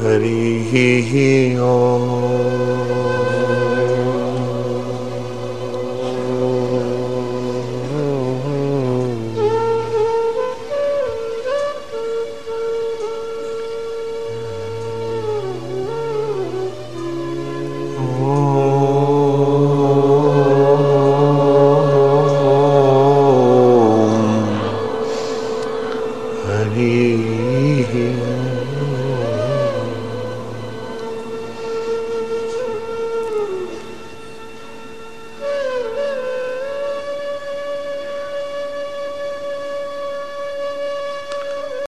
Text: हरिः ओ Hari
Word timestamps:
हरिः 0.00 0.72
ओ 1.62 1.74
Hari 26.46 27.14